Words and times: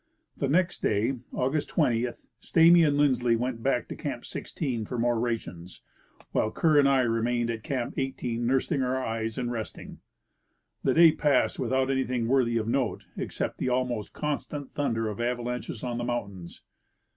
The 0.35 0.47
next 0.47 0.81
day, 0.81 1.19
August 1.31 1.69
20, 1.69 2.07
Stamy 2.39 2.81
and 2.81 2.97
Lindsley 2.97 3.35
Went 3.35 3.61
back 3.61 3.87
to 3.89 3.95
Camp 3.95 4.25
16 4.25 4.83
for 4.85 4.97
more 4.97 5.19
rations, 5.19 5.83
while 6.31 6.49
Kerr 6.49 6.79
and 6.79 6.89
I 6.89 7.01
remained 7.01 7.51
at 7.51 7.61
Camp 7.61 7.93
18 7.95 8.43
nursing 8.47 8.81
our 8.81 8.97
eyes 8.97 9.37
and 9.37 9.51
resting. 9.51 9.99
The 10.83 10.95
day 10.95 11.11
passed 11.11 11.59
without 11.59 11.91
any 11.91 12.03
thing 12.03 12.27
worthy 12.27 12.57
of 12.57 12.67
note, 12.67 13.05
except 13.15 13.59
the 13.59 13.69
almost 13.69 14.11
constant 14.11 14.71
thunder 14.73 15.07
of 15.07 15.21
avalanches 15.21 15.83
on 15.83 15.99
the 15.99 16.03
mountains. 16.03 16.63